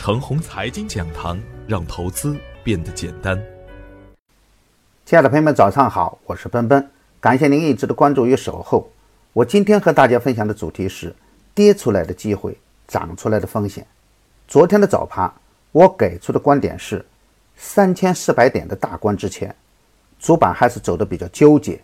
[0.00, 3.38] 程红财经讲堂，让投资变得简单。
[5.04, 8.90] 亲爱的朋友们，早上好，我是奔奔，感谢您一直的关注与守候。
[9.34, 11.14] 我今天和大家分享的主题是：
[11.54, 12.56] 跌出来的机会，
[12.88, 13.86] 涨出来的风险。
[14.48, 15.30] 昨天的早盘，
[15.70, 17.04] 我给出的观点是，
[17.54, 19.54] 三千四百点的大关之前，
[20.18, 21.78] 主板还是走的比较纠结，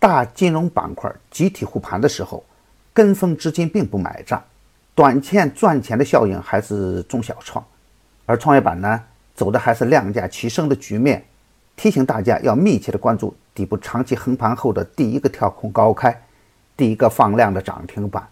[0.00, 2.44] 大金融板块集体护盘的时候，
[2.92, 4.42] 跟风资金并不买账。
[4.94, 7.64] 短线赚钱的效应还是中小创，
[8.26, 9.02] 而创业板呢
[9.34, 11.24] 走的还是量价齐升的局面。
[11.74, 16.22] 提醒大家要密切的关注底部长期横盘后的第一个跳空高开，
[16.76, 18.28] 第一个放量的涨停板，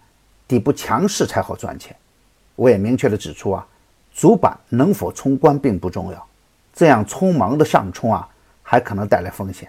[0.46, 1.96] 底部强势才好赚钱。
[2.56, 3.66] 我也明确的指出啊，
[4.12, 6.26] 主板能否冲关并不重要，
[6.74, 8.28] 这样匆忙的上冲啊
[8.62, 9.66] 还可能带来风险。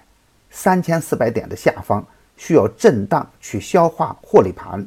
[0.50, 4.86] 三千四百点的下方需要震荡去消化获利盘。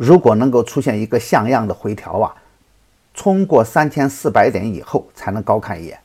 [0.00, 2.34] 如果能够出现一个像样的回调啊，
[3.12, 6.00] 冲过三千四百点以后才能高看一眼。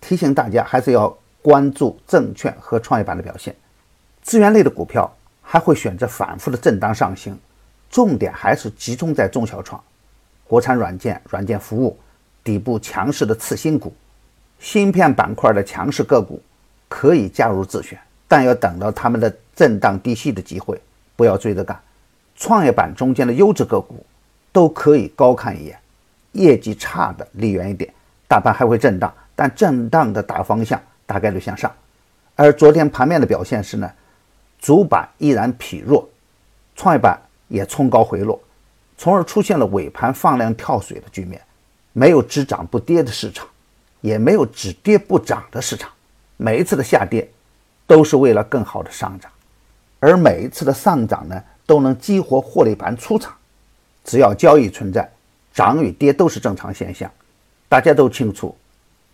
[0.00, 3.54] 提醒大家还是要关注证券和创业板的表现。
[4.22, 7.38] 资源类的股票还会选择反复的震荡上行，
[7.90, 9.78] 重点还是集中在中小创、
[10.46, 11.98] 国产软件、软件服务
[12.42, 13.92] 底部强势的次新股、
[14.58, 16.40] 芯片板块的强势个股
[16.88, 20.80] 可以加入自选，但要等到他们的震荡低吸的机会，
[21.14, 21.78] 不要追着干。
[22.38, 24.06] 创业板中间的优质个股
[24.52, 25.76] 都可以高看一眼，
[26.32, 27.92] 业绩差的离远一点。
[28.28, 31.70] 大盘还会震荡，但震荡的大方向大概率向上。
[32.36, 33.90] 而昨天盘面的表现是呢，
[34.60, 36.08] 主板依然疲弱，
[36.76, 38.40] 创业板也冲高回落，
[38.96, 41.42] 从而出现了尾盘放量跳水的局面。
[41.92, 43.44] 没有只涨不跌的市场，
[44.00, 45.90] 也没有只跌不涨的市场。
[46.36, 47.28] 每一次的下跌
[47.84, 49.28] 都是为了更好的上涨，
[49.98, 51.42] 而每一次的上涨呢？
[51.68, 53.36] 都能激活获利盘出场，
[54.02, 55.06] 只要交易存在，
[55.52, 57.10] 涨与跌都是正常现象。
[57.68, 58.56] 大家都清楚，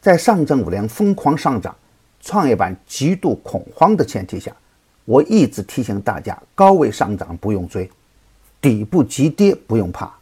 [0.00, 1.74] 在上证五零疯狂上涨、
[2.20, 4.54] 创业板极度恐慌的前提下，
[5.04, 7.90] 我一直提醒大家：高位上涨不用追，
[8.60, 10.14] 底部急跌不用怕，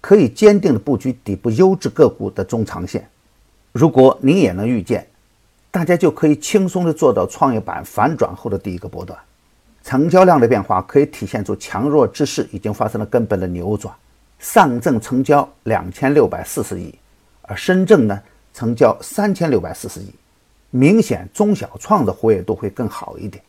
[0.00, 3.04] 可以坚定的布局底部优质个股的中长线。
[3.72, 5.04] 如果您也能预见，
[5.72, 9.18] 大家就可以轻松的做到创业板反转后的第一个波段。
[9.82, 13.94] 成交量的变化可以体现出强弱之势已经发生了根本的扭转。
[14.38, 16.94] 上证成交两千六百四十亿，
[17.42, 18.18] 而深圳呢
[18.54, 20.10] 成交三千六百四十亿，
[20.70, 23.42] 明显中小创的活跃度会更好一点。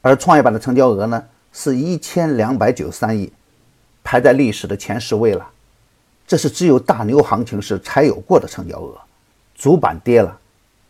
[0.00, 3.30] 而创业板的成交额呢是一千两百九十三亿，
[4.02, 5.46] 排在历史的前十位了。
[6.26, 8.96] 这是只有大牛行情时才有过的成交额。
[9.54, 10.38] 主板跌了，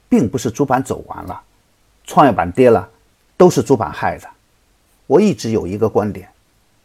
[0.08, 1.40] 并不是主板走完了，
[2.04, 2.88] 创业板跌了，
[3.36, 4.28] 都是主板害的。
[5.10, 6.28] 我一直有一个观点：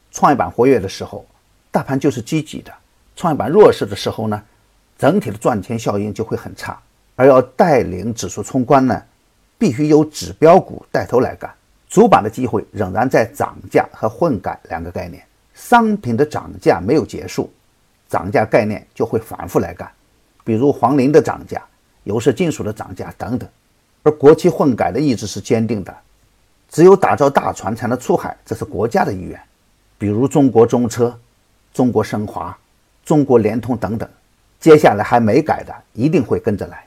[0.10, 1.24] 创业板活跃的时候，
[1.70, 2.72] 大盘就是积极的；
[3.16, 4.42] 创业板弱势的时候呢，
[4.98, 6.76] 整体的赚钱效应就会很差。
[7.16, 9.00] 而要带领指数冲关呢，
[9.60, 11.54] 必须由指标股带头来干。
[11.88, 15.24] 主板的机会仍然在涨价和混改两个概念。
[15.54, 17.54] 商品的涨价没有结束，
[18.10, 19.88] 涨价概念就会反复来干，
[20.44, 21.64] 比如黄磷的涨价、
[22.06, 23.48] 有色金属的涨价等等。
[24.02, 25.96] 而国企混改的意志是坚定的。
[26.70, 29.40] 只有打造大船才能出海，这是国家的意愿。
[29.98, 31.18] 比如中国中车、
[31.74, 32.58] 中国升华、
[33.06, 34.10] 中国联通等等，
[34.60, 36.86] 接下来还没改的一定会跟着来。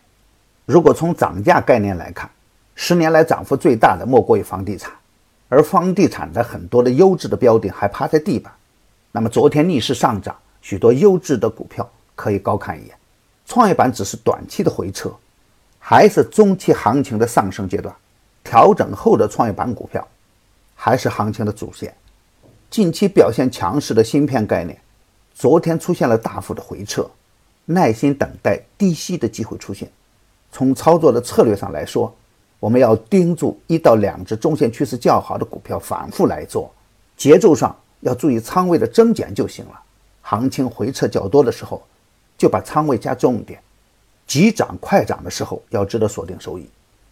[0.66, 2.28] 如果从涨价概念来看，
[2.74, 4.92] 十年来涨幅最大的莫过于房地产，
[5.48, 8.52] 而房地产的很多的优质的标的还趴在地板。
[9.10, 12.94] 那么昨天逆势上涨，许多优质的股票可以高看一眼。
[13.46, 15.10] 创业板只是短期的回撤，
[15.78, 17.94] 还是中期行情的上升阶段？
[18.48, 20.08] 调整后的创业板股票，
[20.74, 21.94] 还是行情的主线。
[22.70, 24.80] 近期表现强势的芯片概念，
[25.34, 27.06] 昨天出现了大幅的回撤，
[27.66, 29.86] 耐心等待低吸的机会出现。
[30.50, 32.10] 从操作的策略上来说，
[32.58, 36.72] 我们要盯住一到两只中线趋势较好的股票反复来做，
[37.18, 39.78] 节奏上要注意仓位的增减就行了。
[40.22, 41.82] 行情回撤较多的时候，
[42.38, 43.60] 就把仓位加重点；
[44.26, 46.66] 急涨快涨的时候，要值得锁定收益。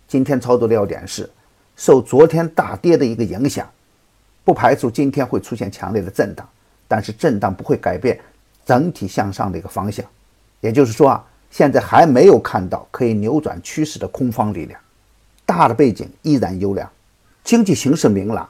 [0.08, 1.28] 今天操作的要点是，
[1.76, 3.68] 受昨天大跌的一个影响，
[4.44, 6.48] 不排除今天会出现强烈的震荡，
[6.86, 8.18] 但是震荡不会改变
[8.64, 10.04] 整体向上的一个方向。
[10.60, 14.80] 也就是说啊，现在还没有看到可以扭转趋势的空方力量，
[15.44, 16.88] 大的背景依然优良，
[17.44, 18.48] 经济形势明朗，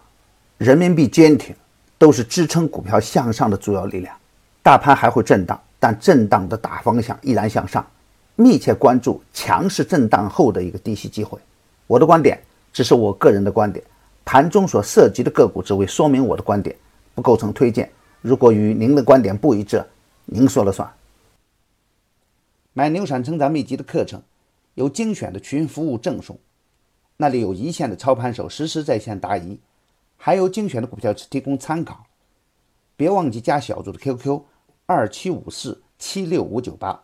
[0.58, 1.54] 人民币坚挺，
[1.98, 4.14] 都是支撑股票向上的主要力量。
[4.62, 7.84] 大盘还会震荡，但震荡的大方向依然向上。
[8.36, 11.38] 密切关注强势震荡后的一个低吸机会。
[11.86, 12.38] 我的观点
[12.72, 13.84] 只是我个人的观点，
[14.24, 16.76] 盘中所涉及的个股只为说明我的观点，
[17.14, 17.90] 不构成推荐。
[18.20, 19.84] 如果与您的观点不一致，
[20.24, 20.92] 您说了算。
[22.72, 24.20] 买牛散成长秘籍的课程，
[24.74, 26.38] 有精选的群服务赠送，
[27.16, 29.58] 那里有一线的操盘手实时在线答疑，
[30.18, 32.04] 还有精选的股票提供参考。
[32.96, 34.42] 别忘记加小组的 QQ
[34.84, 37.00] 二七五四七六五九八，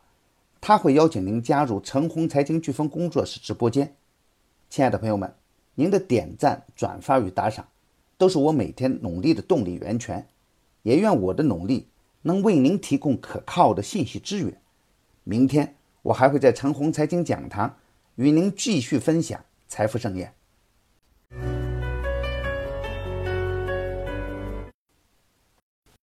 [0.62, 3.96] 他会邀请您加入陈红财经飓风工作室直播间。
[4.70, 5.34] 亲爱的朋友们，
[5.74, 7.66] 您的点赞、转发与打赏，
[8.16, 10.24] 都是我每天努力的动力源泉。
[10.84, 11.88] 也愿我的努力
[12.22, 14.56] 能为您提供可靠的信息资源。
[15.24, 17.74] 明天我还会在陈红财经讲堂
[18.14, 20.32] 与您继续分享财富盛宴。